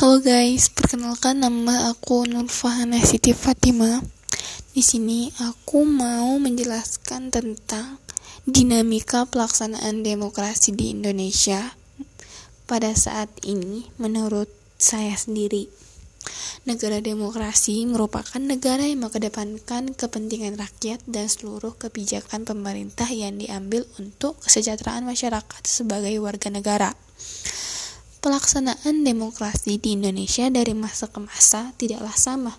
[0.00, 4.00] Halo guys, perkenalkan nama aku Nurfahana Siti Fatima.
[4.72, 8.00] Di sini aku mau menjelaskan tentang
[8.48, 11.76] dinamika pelaksanaan demokrasi di Indonesia
[12.64, 14.48] pada saat ini menurut
[14.80, 15.68] saya sendiri.
[16.64, 24.40] Negara demokrasi merupakan negara yang mengedepankan kepentingan rakyat dan seluruh kebijakan pemerintah yang diambil untuk
[24.48, 26.96] kesejahteraan masyarakat sebagai warga negara.
[28.20, 32.52] Pelaksanaan demokrasi di Indonesia dari masa ke masa tidaklah sama,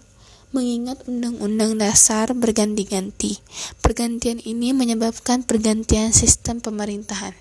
[0.58, 3.38] mengingat Undang-Undang Dasar berganti-ganti.
[3.78, 7.38] Pergantian ini menyebabkan pergantian sistem pemerintahan.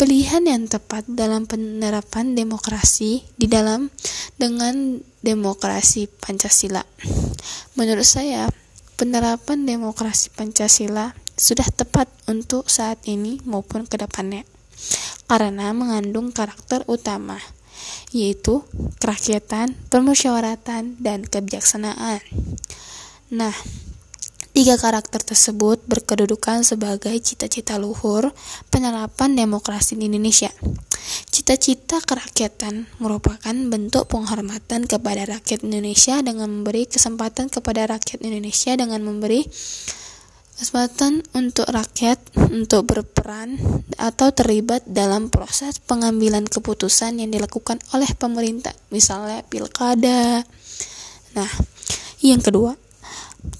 [0.00, 3.92] Pilihan yang tepat dalam penerapan demokrasi di dalam
[4.40, 6.88] dengan demokrasi Pancasila.
[7.76, 8.48] Menurut saya,
[8.96, 14.48] penerapan demokrasi Pancasila sudah tepat untuk saat ini maupun ke depannya
[15.28, 17.36] karena mengandung karakter utama,
[18.10, 18.64] yaitu
[18.98, 22.24] kerakyatan, permusyawaratan, dan kebijaksanaan.
[23.28, 23.52] Nah,
[24.56, 28.32] tiga karakter tersebut berkedudukan sebagai cita-cita luhur
[28.72, 30.48] penerapan demokrasi di Indonesia.
[31.28, 39.04] Cita-cita kerakyatan merupakan bentuk penghormatan kepada rakyat Indonesia dengan memberi kesempatan kepada rakyat Indonesia dengan
[39.04, 39.44] memberi
[40.58, 42.18] kesempatan untuk rakyat
[42.50, 43.62] untuk berperan
[43.94, 50.42] atau terlibat dalam proses pengambilan keputusan yang dilakukan oleh pemerintah, misalnya pilkada.
[51.38, 51.50] Nah,
[52.18, 52.74] yang kedua,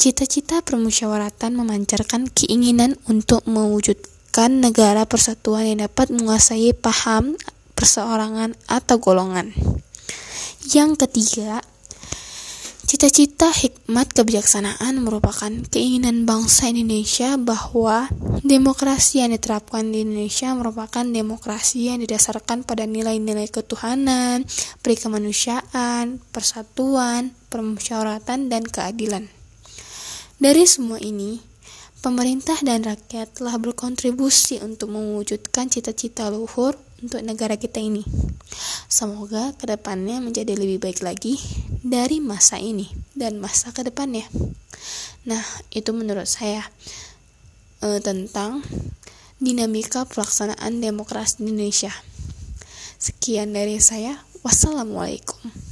[0.03, 7.39] cita-cita permusyawaratan memancarkan keinginan untuk mewujudkan negara persatuan yang dapat menguasai paham
[7.79, 9.55] perseorangan atau golongan.
[10.75, 11.63] Yang ketiga,
[12.89, 18.09] Cita-cita hikmat kebijaksanaan merupakan keinginan bangsa Indonesia bahwa
[18.41, 24.49] demokrasi yang diterapkan di Indonesia merupakan demokrasi yang didasarkan pada nilai-nilai ketuhanan,
[24.81, 29.29] perikemanusiaan, persatuan, permusyawaratan, dan keadilan.
[30.41, 31.45] Dari semua ini,
[32.01, 36.73] pemerintah dan rakyat telah berkontribusi untuk mewujudkan cita-cita luhur
[37.05, 38.01] untuk negara kita ini.
[38.89, 41.37] Semoga ke depannya menjadi lebih baik lagi
[41.85, 44.25] dari masa ini dan masa ke depannya.
[45.29, 45.45] Nah,
[45.77, 46.65] itu menurut saya
[47.85, 48.65] e, tentang
[49.45, 51.93] dinamika pelaksanaan demokrasi di Indonesia.
[52.97, 54.25] Sekian dari saya.
[54.41, 55.68] Wassalamualaikum.